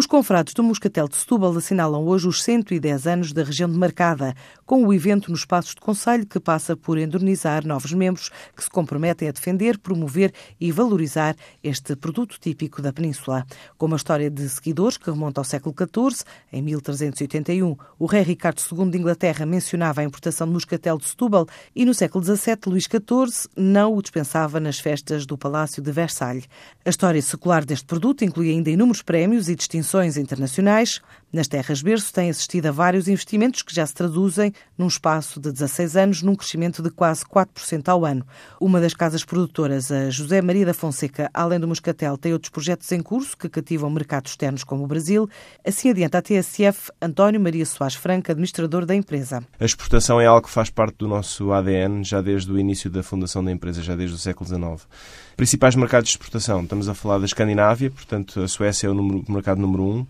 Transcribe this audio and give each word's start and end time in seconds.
Os 0.00 0.06
confrados 0.06 0.54
do 0.54 0.62
Moscatel 0.62 1.06
de 1.06 1.16
Setúbal 1.16 1.54
assinalam 1.54 2.06
hoje 2.06 2.26
os 2.26 2.42
110 2.42 3.06
anos 3.06 3.32
da 3.34 3.44
região 3.44 3.68
demarcada, 3.68 4.34
com 4.64 4.86
o 4.86 4.94
evento 4.94 5.30
nos 5.30 5.44
Passos 5.44 5.74
de 5.74 5.80
Conselho 5.82 6.26
que 6.26 6.40
passa 6.40 6.74
por 6.74 6.96
endornizar 6.96 7.66
novos 7.66 7.92
membros 7.92 8.30
que 8.56 8.64
se 8.64 8.70
comprometem 8.70 9.28
a 9.28 9.30
defender, 9.30 9.76
promover 9.76 10.32
e 10.58 10.72
valorizar 10.72 11.36
este 11.62 11.94
produto 11.94 12.38
típico 12.40 12.80
da 12.80 12.94
Península. 12.94 13.44
Com 13.76 13.84
uma 13.84 13.98
história 13.98 14.30
de 14.30 14.48
seguidores 14.48 14.96
que 14.96 15.10
remonta 15.10 15.38
ao 15.38 15.44
século 15.44 15.74
XIV, 15.78 16.24
em 16.50 16.62
1381, 16.62 17.76
o 17.98 18.06
rei 18.06 18.22
Ricardo 18.22 18.58
II 18.72 18.90
de 18.90 18.96
Inglaterra 18.96 19.44
mencionava 19.44 20.00
a 20.00 20.04
importação 20.04 20.46
de 20.46 20.54
Moscatel 20.54 20.96
de 20.96 21.08
Setúbal 21.08 21.46
e 21.76 21.84
no 21.84 21.92
século 21.92 22.24
XVII 22.24 22.56
Luís 22.68 22.84
XIV 22.84 23.50
não 23.54 23.94
o 23.94 24.00
dispensava 24.00 24.58
nas 24.58 24.78
festas 24.78 25.26
do 25.26 25.36
Palácio 25.36 25.82
de 25.82 25.92
Versalhes. 25.92 26.48
A 26.86 26.88
história 26.88 27.20
secular 27.20 27.66
deste 27.66 27.84
produto 27.84 28.24
inclui 28.24 28.48
ainda 28.48 28.70
inúmeros 28.70 29.02
prémios 29.02 29.50
e 29.50 29.54
distinções 29.54 29.89
internacionais, 30.16 31.00
nas 31.32 31.46
terras 31.46 31.80
berço 31.80 32.12
tem 32.12 32.28
assistido 32.28 32.66
a 32.66 32.72
vários 32.72 33.06
investimentos 33.06 33.62
que 33.62 33.72
já 33.72 33.86
se 33.86 33.94
traduzem, 33.94 34.52
num 34.76 34.88
espaço 34.88 35.38
de 35.38 35.52
16 35.52 35.96
anos, 35.96 36.22
num 36.22 36.34
crescimento 36.34 36.82
de 36.82 36.90
quase 36.90 37.24
4% 37.24 37.88
ao 37.88 38.04
ano. 38.04 38.26
Uma 38.60 38.80
das 38.80 38.94
casas 38.94 39.24
produtoras, 39.24 39.92
a 39.92 40.10
José 40.10 40.42
Maria 40.42 40.66
da 40.66 40.74
Fonseca, 40.74 41.30
além 41.32 41.60
do 41.60 41.68
Moscatel, 41.68 42.18
tem 42.18 42.32
outros 42.32 42.50
projetos 42.50 42.90
em 42.90 43.00
curso 43.00 43.36
que 43.36 43.48
cativam 43.48 43.88
mercados 43.88 44.32
externos 44.32 44.64
como 44.64 44.82
o 44.82 44.88
Brasil. 44.88 45.30
Assim 45.64 45.90
adianta 45.90 46.18
a 46.18 46.22
TSF, 46.22 46.90
António 47.00 47.40
Maria 47.40 47.64
Soares 47.64 47.94
Franca, 47.94 48.32
administrador 48.32 48.84
da 48.84 48.96
empresa. 48.96 49.40
A 49.60 49.64
exportação 49.64 50.20
é 50.20 50.26
algo 50.26 50.48
que 50.48 50.52
faz 50.52 50.68
parte 50.68 50.96
do 50.96 51.06
nosso 51.06 51.52
ADN 51.52 52.02
já 52.02 52.20
desde 52.20 52.50
o 52.50 52.58
início 52.58 52.90
da 52.90 53.04
fundação 53.04 53.44
da 53.44 53.52
empresa, 53.52 53.80
já 53.82 53.94
desde 53.94 54.16
o 54.16 54.18
século 54.18 54.48
XIX. 54.48 54.88
Principais 55.36 55.74
mercados 55.76 56.08
de 56.08 56.16
exportação, 56.16 56.62
estamos 56.62 56.88
a 56.88 56.94
falar 56.94 57.18
da 57.18 57.24
Escandinávia, 57.24 57.90
portanto 57.90 58.40
a 58.40 58.48
Suécia 58.48 58.88
é 58.88 58.90
o 58.90 58.94
número, 58.94 59.24
mercado 59.28 59.60
número 59.60 59.79
um, 59.80 60.06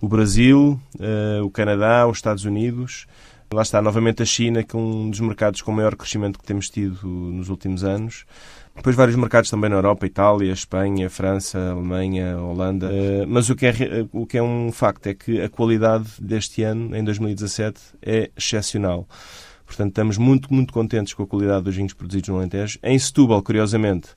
o 0.00 0.08
Brasil, 0.08 0.80
uh, 0.96 1.44
o 1.44 1.50
Canadá, 1.50 2.06
os 2.06 2.18
Estados 2.18 2.44
Unidos, 2.44 3.06
lá 3.52 3.62
está 3.62 3.82
novamente 3.82 4.22
a 4.22 4.26
China, 4.26 4.62
que 4.62 4.76
é 4.76 4.78
um 4.78 5.10
dos 5.10 5.20
mercados 5.20 5.62
com 5.62 5.72
maior 5.72 5.96
crescimento 5.96 6.38
que 6.38 6.44
temos 6.44 6.70
tido 6.70 7.06
nos 7.06 7.48
últimos 7.48 7.82
anos. 7.82 8.24
Depois 8.76 8.94
vários 8.94 9.16
mercados 9.16 9.50
também 9.50 9.68
na 9.68 9.76
Europa, 9.76 10.06
Itália, 10.06 10.52
Espanha, 10.52 11.10
França, 11.10 11.58
Alemanha, 11.72 12.38
Holanda. 12.38 12.86
Uh, 12.86 13.26
mas 13.26 13.50
o 13.50 13.56
que, 13.56 13.66
é, 13.66 13.74
o 14.12 14.24
que 14.24 14.38
é 14.38 14.42
um 14.42 14.70
facto 14.70 15.08
é 15.08 15.14
que 15.14 15.40
a 15.40 15.48
qualidade 15.48 16.08
deste 16.20 16.62
ano, 16.62 16.94
em 16.94 17.02
2017, 17.02 17.80
é 18.00 18.30
excepcional. 18.36 19.08
Portanto, 19.66 19.90
estamos 19.90 20.16
muito, 20.16 20.52
muito 20.52 20.72
contentes 20.72 21.12
com 21.12 21.24
a 21.24 21.26
qualidade 21.26 21.64
dos 21.64 21.76
vinhos 21.76 21.92
produzidos 21.92 22.28
no 22.28 22.36
Alentejo. 22.36 22.78
Em 22.82 22.98
Setúbal, 22.98 23.42
curiosamente, 23.42 24.08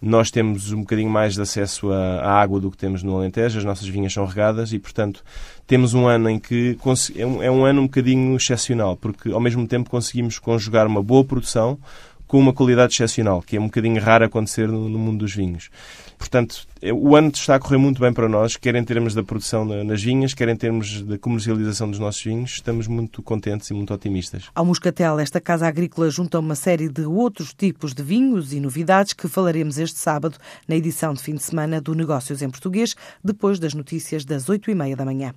nós 0.00 0.30
temos 0.30 0.72
um 0.72 0.80
bocadinho 0.80 1.10
mais 1.10 1.34
de 1.34 1.40
acesso 1.40 1.90
à, 1.90 2.40
água 2.40 2.60
do 2.60 2.70
que 2.70 2.76
temos 2.76 3.02
no 3.02 3.16
Alentejo, 3.16 3.58
as 3.58 3.64
nossas 3.64 3.88
vinhas 3.88 4.12
são 4.12 4.24
regadas 4.26 4.72
e, 4.72 4.78
portanto, 4.78 5.24
temos 5.66 5.94
um 5.94 6.06
ano 6.06 6.28
em 6.28 6.38
que 6.38 6.78
é 7.16 7.26
um, 7.26 7.42
é 7.42 7.50
um 7.50 7.64
ano 7.64 7.82
um 7.82 7.86
bocadinho 7.86 8.36
excepcional, 8.36 8.96
porque 8.96 9.30
ao 9.30 9.40
mesmo 9.40 9.66
tempo 9.66 9.90
conseguimos 9.90 10.38
conjugar 10.38 10.86
uma 10.86 11.02
boa 11.02 11.24
produção 11.24 11.78
com 12.26 12.38
uma 12.38 12.52
qualidade 12.52 12.94
excepcional, 12.94 13.40
que 13.42 13.56
é 13.56 13.60
um 13.60 13.66
bocadinho 13.66 14.00
raro 14.00 14.24
acontecer 14.24 14.68
no, 14.68 14.98
mundo 14.98 15.18
dos 15.18 15.34
vinhos. 15.34 15.70
Portanto, 16.18 16.66
é, 16.80 16.92
o 16.92 17.14
ano 17.14 17.30
está 17.32 17.54
a 17.54 17.58
correr 17.58 17.76
muito 17.76 18.00
bem 18.00 18.12
para 18.12 18.28
nós, 18.28 18.56
quer 18.56 18.74
em 18.74 18.84
termos 18.84 19.14
da 19.14 19.22
produção 19.22 19.64
nas 19.64 20.02
vinhas, 20.02 20.34
quer 20.34 20.48
em 20.48 20.56
termos 20.56 21.02
da 21.02 21.18
comercialização 21.18 21.90
dos 21.90 21.98
nossos 21.98 22.22
vinhos. 22.22 22.52
Estamos 22.52 22.86
muito 22.86 23.22
contentes 23.22 23.70
e 23.70 23.74
muito 23.74 23.92
otimistas. 23.92 24.44
Ao 24.54 24.64
Moscatel, 24.64 25.18
esta 25.20 25.40
casa 25.40 25.66
agrícola 25.66 26.10
junta 26.10 26.38
uma 26.38 26.54
série 26.54 26.88
de 26.88 27.02
outros 27.02 27.52
tipos 27.54 27.94
de 27.94 28.02
vinhos 28.02 28.52
e 28.52 28.60
novidades 28.60 29.12
que 29.12 29.28
falaremos 29.28 29.78
este 29.78 29.98
sábado 29.98 30.38
na 30.66 30.76
edição 30.76 31.12
de 31.14 31.22
fim 31.22 31.34
de 31.34 31.42
semana 31.42 31.80
do 31.80 31.94
Negócios 31.94 32.42
em 32.42 32.50
Português, 32.50 32.94
depois 33.22 33.58
das 33.58 33.74
notícias 33.74 34.24
das 34.24 34.48
oito 34.48 34.70
e 34.70 34.74
meia 34.74 34.96
da 34.96 35.04
manhã. 35.04 35.34